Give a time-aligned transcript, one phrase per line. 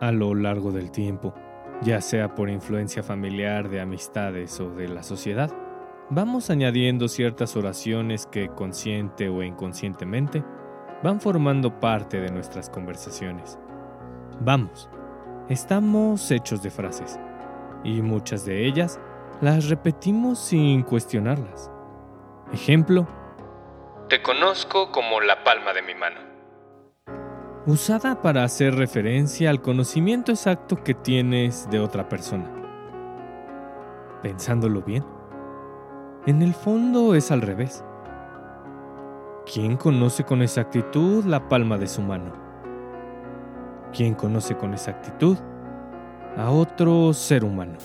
[0.00, 1.34] A lo largo del tiempo,
[1.82, 5.50] ya sea por influencia familiar, de amistades o de la sociedad,
[6.08, 10.42] vamos añadiendo ciertas oraciones que consciente o inconscientemente
[11.02, 13.58] van formando parte de nuestras conversaciones.
[14.40, 14.88] Vamos,
[15.50, 17.20] estamos hechos de frases,
[17.84, 18.98] y muchas de ellas
[19.42, 21.70] las repetimos sin cuestionarlas.
[22.54, 23.06] Ejemplo,
[24.08, 26.29] te conozco como la palma de mi mano
[27.66, 32.50] usada para hacer referencia al conocimiento exacto que tienes de otra persona.
[34.22, 35.04] Pensándolo bien,
[36.26, 37.84] en el fondo es al revés.
[39.52, 42.32] ¿Quién conoce con exactitud la palma de su mano?
[43.92, 45.36] ¿Quién conoce con exactitud
[46.36, 47.78] a otro ser humano?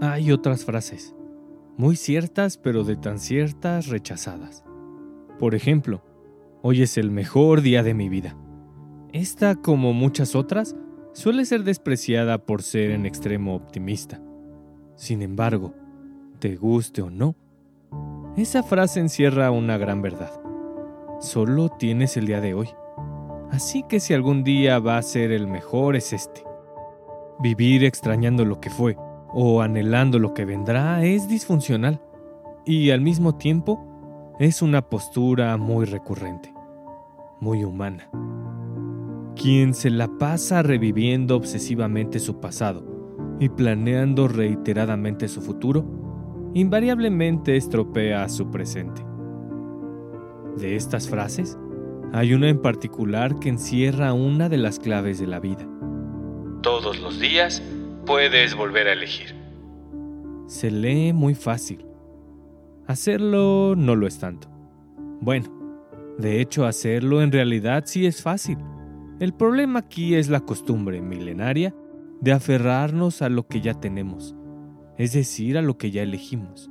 [0.00, 1.14] Hay otras frases,
[1.76, 4.64] muy ciertas pero de tan ciertas rechazadas.
[5.42, 6.04] Por ejemplo,
[6.62, 8.36] hoy es el mejor día de mi vida.
[9.12, 10.76] Esta, como muchas otras,
[11.14, 14.22] suele ser despreciada por ser en extremo optimista.
[14.94, 15.74] Sin embargo,
[16.38, 17.34] te guste o no,
[18.36, 20.30] esa frase encierra una gran verdad.
[21.18, 22.68] Solo tienes el día de hoy.
[23.50, 26.44] Así que si algún día va a ser el mejor es este.
[27.40, 28.96] Vivir extrañando lo que fue
[29.34, 32.00] o anhelando lo que vendrá es disfuncional
[32.64, 33.88] y al mismo tiempo
[34.42, 36.52] es una postura muy recurrente,
[37.38, 38.10] muy humana.
[39.36, 42.84] Quien se la pasa reviviendo obsesivamente su pasado
[43.38, 45.84] y planeando reiteradamente su futuro,
[46.54, 49.04] invariablemente estropea su presente.
[50.56, 51.56] De estas frases,
[52.12, 55.68] hay una en particular que encierra una de las claves de la vida.
[56.62, 57.62] Todos los días
[58.06, 59.36] puedes volver a elegir.
[60.48, 61.86] Se lee muy fácil,
[62.86, 64.48] Hacerlo no lo es tanto.
[65.20, 65.46] Bueno,
[66.18, 68.58] de hecho hacerlo en realidad sí es fácil.
[69.20, 71.74] El problema aquí es la costumbre milenaria
[72.20, 74.34] de aferrarnos a lo que ya tenemos,
[74.98, 76.70] es decir, a lo que ya elegimos.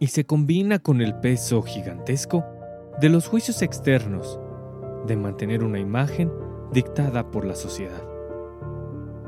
[0.00, 2.44] Y se combina con el peso gigantesco
[3.00, 4.40] de los juicios externos,
[5.06, 6.32] de mantener una imagen
[6.72, 8.02] dictada por la sociedad.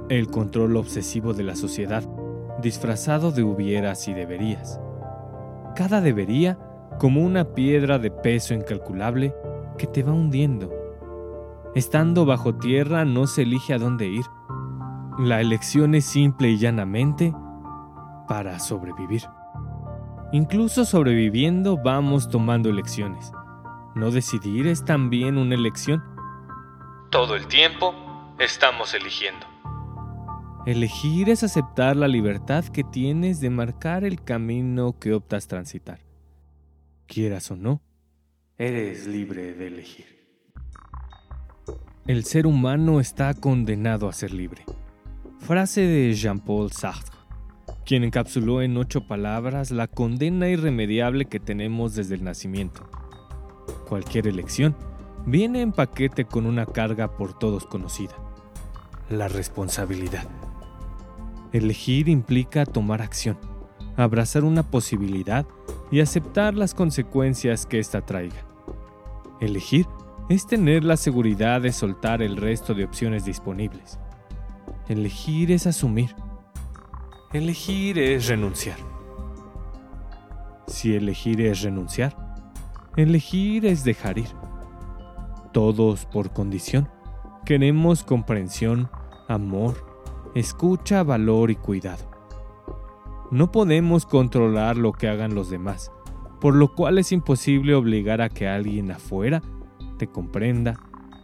[0.09, 2.03] El control obsesivo de la sociedad,
[2.61, 4.81] disfrazado de hubieras y deberías
[5.75, 6.59] cada debería
[6.99, 9.35] como una piedra de peso incalculable
[9.79, 10.71] que te va hundiendo.
[11.75, 14.25] Estando bajo tierra no se elige a dónde ir.
[15.19, 17.35] La elección es simple y llanamente
[18.29, 19.23] para sobrevivir.
[20.33, 23.33] Incluso sobreviviendo vamos tomando elecciones.
[23.95, 26.03] No decidir es también una elección.
[27.11, 27.95] Todo el tiempo
[28.39, 29.52] estamos eligiendo.
[30.65, 35.99] Elegir es aceptar la libertad que tienes de marcar el camino que optas transitar.
[37.09, 37.83] Quieras o no,
[38.59, 40.07] eres libre de elegir.
[42.07, 44.65] El ser humano está condenado a ser libre.
[45.41, 47.19] Frase de Jean-Paul Sartre,
[47.85, 52.89] quien encapsuló en ocho palabras la condena irremediable que tenemos desde el nacimiento.
[53.89, 54.77] Cualquier elección
[55.27, 58.15] viene en paquete con una carga por todos conocida,
[59.11, 60.29] la responsabilidad.
[61.53, 63.37] Elegir implica tomar acción,
[63.97, 65.47] abrazar una posibilidad
[65.91, 68.47] y aceptar las consecuencias que ésta traiga.
[69.41, 69.87] Elegir
[70.31, 73.99] es tener la seguridad de soltar el resto de opciones disponibles.
[74.89, 76.15] Elegir es asumir.
[77.33, 78.79] Elegir es renunciar.
[80.67, 82.17] Si elegir es renunciar,
[82.97, 84.29] elegir es dejar ir.
[85.53, 86.89] Todos por condición
[87.45, 88.89] queremos comprensión,
[89.29, 89.92] amor,
[90.35, 92.11] escucha, valor y cuidado.
[93.31, 95.91] No podemos controlar lo que hagan los demás,
[96.41, 99.43] por lo cual es imposible obligar a que alguien afuera
[99.99, 100.79] te comprenda,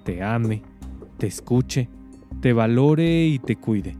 [0.05, 0.63] te ame,
[1.19, 1.89] te escuche,
[2.41, 3.97] te valore y te cuide.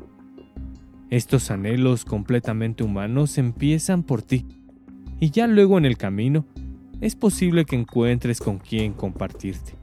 [1.11, 4.47] Estos anhelos completamente humanos empiezan por ti,
[5.21, 6.45] y ya luego en el camino
[7.01, 9.75] es posible que encuentres con quien compartirte.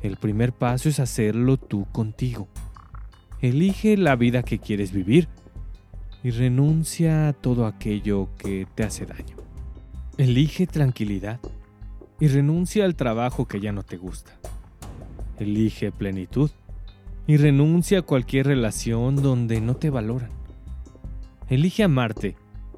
[0.00, 2.48] El primer paso es hacerlo tú contigo.
[3.40, 5.28] Elige la vida que quieres vivir
[6.22, 9.36] y renuncia a todo aquello que te hace daño.
[10.16, 11.38] Elige tranquilidad
[12.18, 14.32] y renuncia al trabajo que ya no te gusta.
[15.38, 16.50] Elige plenitud
[17.26, 20.30] y renuncia a cualquier relación donde no te valoran.
[21.50, 22.36] Elige amarte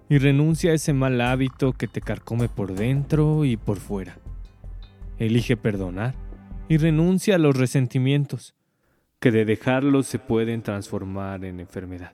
[0.08, 4.18] y renuncia a ese mal hábito que te carcome por dentro y por fuera.
[5.18, 6.14] Elige perdonar
[6.68, 8.54] y renuncia a los resentimientos,
[9.20, 12.12] que de dejarlos se pueden transformar en enfermedad.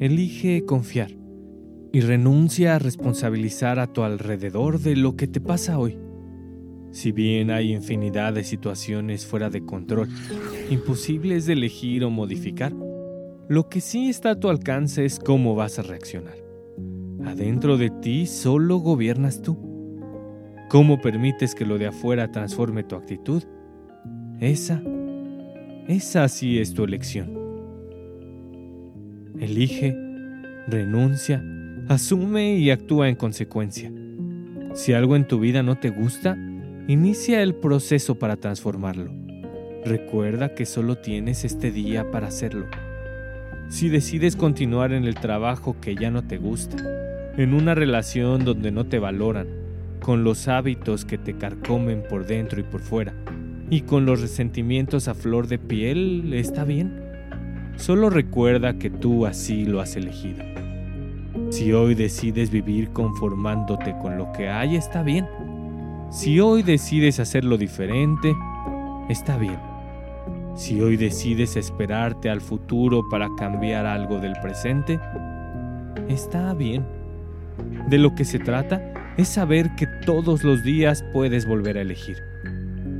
[0.00, 1.10] Elige confiar
[1.92, 5.98] y renuncia a responsabilizar a tu alrededor de lo que te pasa hoy.
[6.90, 10.08] Si bien hay infinidad de situaciones fuera de control,
[10.70, 12.72] imposibles de elegir o modificar,
[13.48, 16.36] lo que sí está a tu alcance es cómo vas a reaccionar.
[17.24, 19.56] Adentro de ti solo gobiernas tú.
[20.68, 23.42] ¿Cómo permites que lo de afuera transforme tu actitud?
[24.40, 24.80] Esa,
[25.88, 27.28] esa sí es tu elección.
[29.40, 29.96] Elige,
[30.68, 31.44] renuncia,
[31.88, 33.90] asume y actúa en consecuencia.
[34.74, 36.38] Si algo en tu vida no te gusta,
[36.86, 39.10] inicia el proceso para transformarlo.
[39.84, 42.66] Recuerda que solo tienes este día para hacerlo.
[43.68, 46.76] Si decides continuar en el trabajo que ya no te gusta,
[47.36, 49.48] en una relación donde no te valoran,
[50.00, 53.14] con los hábitos que te carcomen por dentro y por fuera,
[53.70, 57.08] y con los resentimientos a flor de piel, está bien.
[57.76, 60.42] Solo recuerda que tú así lo has elegido.
[61.50, 65.26] Si hoy decides vivir conformándote con lo que hay, está bien.
[66.10, 68.34] Si hoy decides hacerlo diferente,
[69.08, 69.58] está bien.
[70.56, 74.98] Si hoy decides esperarte al futuro para cambiar algo del presente,
[76.08, 76.84] está bien.
[77.88, 78.82] De lo que se trata
[79.16, 82.27] es saber que todos los días puedes volver a elegir.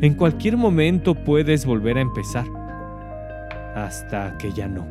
[0.00, 2.46] En cualquier momento puedes volver a empezar.
[3.74, 4.86] Hasta que ya no.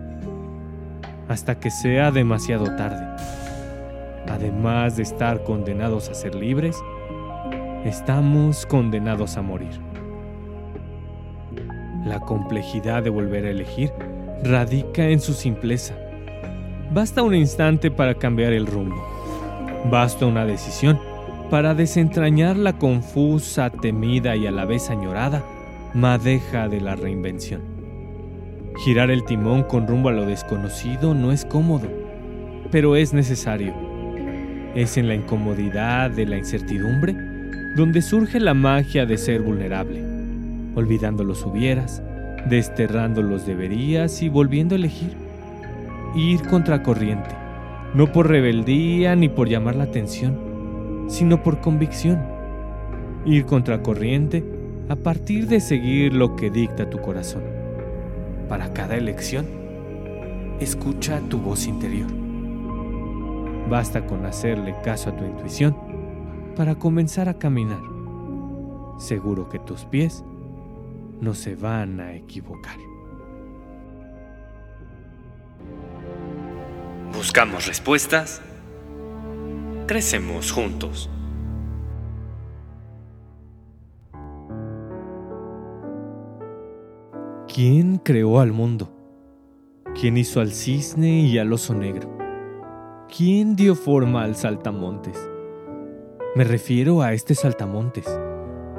[1.29, 3.05] Hasta que sea demasiado tarde.
[4.27, 6.77] Además de estar condenados a ser libres,
[7.85, 9.79] estamos condenados a morir.
[12.05, 13.93] La complejidad de volver a elegir
[14.43, 15.95] radica en su simpleza.
[16.91, 19.01] Basta un instante para cambiar el rumbo.
[19.89, 20.99] Basta una decisión
[21.49, 25.43] para desentrañar la confusa, temida y a la vez añorada
[25.93, 27.61] madeja de la reinvención.
[28.83, 31.87] Girar el timón con rumbo a lo desconocido no es cómodo,
[32.71, 33.73] pero es necesario.
[34.75, 37.15] Es en la incomodidad de la incertidumbre
[37.75, 40.17] donde surge la magia de ser vulnerable
[40.77, 42.03] olvidando los hubieras,
[42.47, 45.09] desterrando los deberías y volviendo a elegir.
[46.15, 47.31] Ir contracorriente,
[47.95, 50.37] no por rebeldía ni por llamar la atención,
[51.07, 52.23] sino por convicción.
[53.25, 54.43] Ir contracorriente
[54.89, 57.43] a partir de seguir lo que dicta tu corazón.
[58.47, 59.45] Para cada elección,
[60.59, 62.09] escucha tu voz interior.
[63.69, 65.75] Basta con hacerle caso a tu intuición
[66.55, 67.81] para comenzar a caminar.
[68.97, 70.23] Seguro que tus pies
[71.19, 72.77] no se van a equivocar.
[77.13, 78.41] Buscamos respuestas.
[79.87, 81.09] Crecemos juntos.
[87.47, 88.89] ¿Quién creó al mundo?
[89.99, 92.15] ¿Quién hizo al cisne y al oso negro?
[93.15, 95.17] ¿Quién dio forma al saltamontes?
[96.35, 98.05] Me refiero a este saltamontes,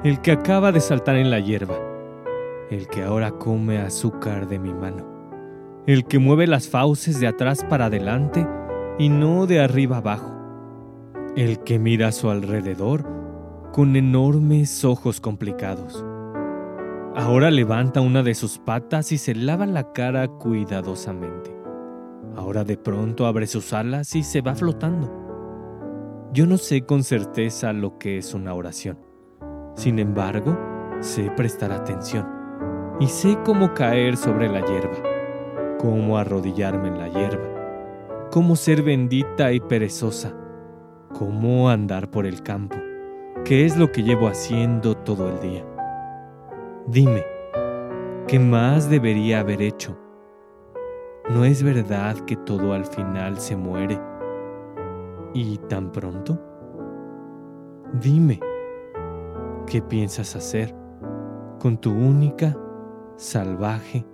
[0.04, 1.76] el que acaba de saltar en la hierba
[2.70, 5.06] el que ahora come azúcar de mi mano,
[5.86, 8.46] el que mueve las fauces de atrás para adelante
[8.98, 10.37] y no de arriba abajo,
[11.38, 13.06] el que mira a su alrededor
[13.72, 16.04] con enormes ojos complicados.
[17.14, 21.56] Ahora levanta una de sus patas y se lava la cara cuidadosamente.
[22.34, 26.28] Ahora de pronto abre sus alas y se va flotando.
[26.32, 28.98] Yo no sé con certeza lo que es una oración.
[29.76, 30.58] Sin embargo,
[30.98, 32.26] sé prestar atención
[32.98, 39.52] y sé cómo caer sobre la hierba, cómo arrodillarme en la hierba, cómo ser bendita
[39.52, 40.34] y perezosa,
[41.16, 42.76] cómo andar por el campo,
[43.44, 45.64] qué es lo que llevo haciendo todo el día.
[46.86, 47.24] Dime,
[48.26, 49.98] ¿qué más debería haber hecho?
[51.30, 54.00] ¿No es verdad que todo al final se muere?
[55.34, 56.40] ¿Y tan pronto?
[58.00, 58.40] Dime,
[59.66, 60.74] ¿qué piensas hacer
[61.58, 62.56] con tu única
[63.16, 64.06] salvaje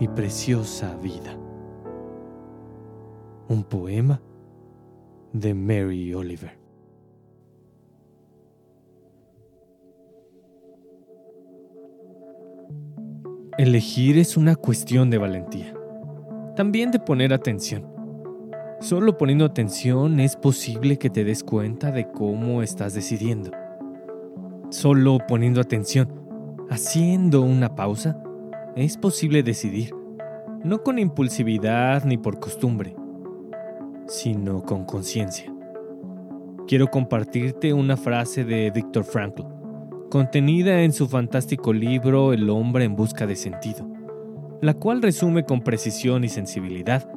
[0.00, 1.36] y preciosa vida.
[3.48, 4.20] Un poema
[5.32, 6.58] de Mary Oliver.
[13.58, 15.74] Elegir es una cuestión de valentía,
[16.56, 17.86] también de poner atención.
[18.80, 23.50] Solo poniendo atención es posible que te des cuenta de cómo estás decidiendo.
[24.70, 26.08] Solo poniendo atención,
[26.70, 28.22] haciendo una pausa,
[28.76, 29.94] es posible decidir,
[30.64, 32.96] no con impulsividad ni por costumbre,
[34.10, 35.52] sino con conciencia.
[36.66, 39.42] Quiero compartirte una frase de Viktor Frankl,
[40.10, 43.88] contenida en su fantástico libro El hombre en busca de sentido,
[44.60, 47.08] la cual resume con precisión y sensibilidad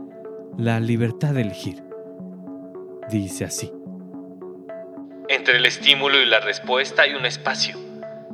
[0.57, 1.83] la libertad de elegir.
[3.09, 3.73] Dice así.
[5.29, 7.75] Entre el estímulo y la respuesta hay un espacio.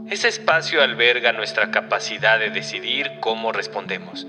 [0.10, 4.28] Ese espacio alberga nuestra capacidad de decidir cómo respondemos.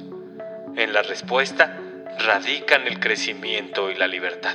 [0.77, 1.81] En la respuesta
[2.19, 4.55] radican el crecimiento y la libertad.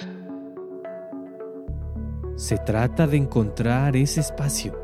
[2.35, 4.77] Se trata de encontrar ese espacio,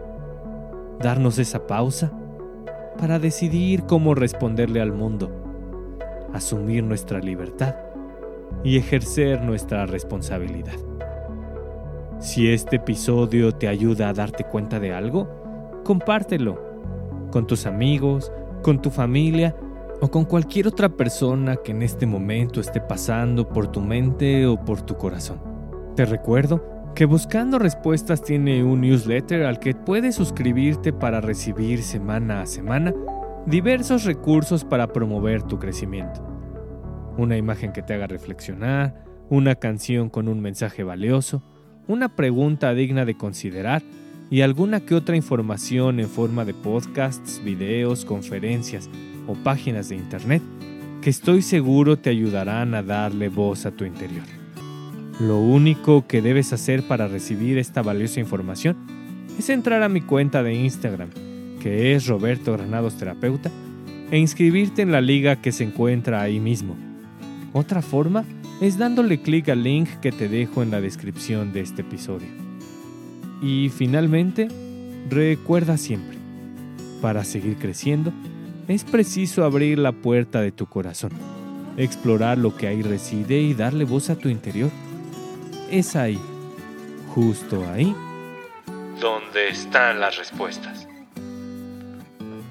[0.99, 2.11] darnos esa pausa
[2.97, 5.29] para decidir cómo responderle al mundo,
[6.33, 7.75] asumir nuestra libertad
[8.63, 10.77] y ejercer nuestra responsabilidad.
[12.19, 16.61] Si este episodio te ayuda a darte cuenta de algo, compártelo
[17.31, 19.55] con tus amigos, con tu familia
[20.01, 24.59] o con cualquier otra persona que en este momento esté pasando por tu mente o
[24.59, 25.39] por tu corazón.
[25.95, 26.65] Te recuerdo
[26.95, 32.93] que Buscando Respuestas tiene un newsletter al que puedes suscribirte para recibir semana a semana
[33.45, 36.25] diversos recursos para promover tu crecimiento.
[37.17, 41.43] Una imagen que te haga reflexionar, una canción con un mensaje valioso,
[41.87, 43.83] una pregunta digna de considerar
[44.31, 48.89] y alguna que otra información en forma de podcasts, videos, conferencias
[49.27, 50.41] o páginas de internet
[51.01, 54.23] que estoy seguro te ayudarán a darle voz a tu interior.
[55.19, 58.77] Lo único que debes hacer para recibir esta valiosa información
[59.37, 61.09] es entrar a mi cuenta de Instagram,
[61.59, 63.51] que es Roberto Granados Terapeuta,
[64.11, 66.75] e inscribirte en la liga que se encuentra ahí mismo.
[67.53, 68.23] Otra forma
[68.61, 72.27] es dándole clic al link que te dejo en la descripción de este episodio.
[73.41, 74.49] Y finalmente,
[75.09, 76.17] recuerda siempre,
[77.01, 78.13] para seguir creciendo,
[78.67, 81.11] es preciso abrir la puerta de tu corazón,
[81.77, 84.69] explorar lo que ahí reside y darle voz a tu interior.
[85.69, 86.19] Es ahí,
[87.13, 87.95] justo ahí,
[88.99, 90.87] donde están las respuestas.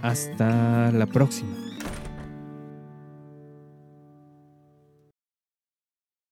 [0.03, 1.60] Hasta la próxima.